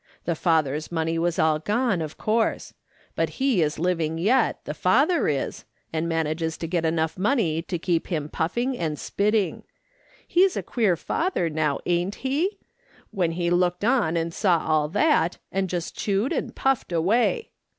The 0.25 0.33
father's 0.33 0.91
money 0.91 1.19
was 1.19 1.37
all 1.37 1.59
gone, 1.59 2.01
of 2.01 2.17
course; 2.17 2.73
but 3.15 3.29
he 3.37 3.61
is 3.61 3.77
living 3.77 4.17
yet, 4.17 4.59
the 4.65 4.73
fatlier 4.73 5.27
is, 5.29 5.63
and 5.93 6.09
manages 6.09 6.57
to 6.57 6.67
get 6.67 6.85
enough 6.85 7.19
money 7.19 7.61
to 7.61 7.77
keep 7.77 8.07
him 8.07 8.27
putting 8.27 8.75
and 8.75 8.97
spit 8.97 9.33
ting. 9.35 9.61
He's 10.27 10.57
a 10.57 10.63
queer 10.63 10.95
father, 10.95 11.51
now, 11.51 11.77
ain't 11.85 12.15
he? 12.15 12.57
when 13.11 13.33
he 13.33 13.51
looked 13.51 13.85
on 13.85 14.17
and 14.17 14.33
saw 14.33 14.65
all 14.67 14.87
that, 14.89 15.37
and 15.51 15.69
just 15.69 15.95
chewed 15.95 16.33
and 16.33 16.55
puffed 16.55 16.91
away. 16.91 17.51